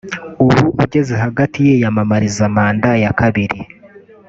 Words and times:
ubu 0.43 0.59
ugeze 0.83 1.13
hagati 1.23 1.57
yiyamamariza 1.67 2.43
manda 2.55 2.89
ya 3.03 3.11
kabiri 3.19 3.59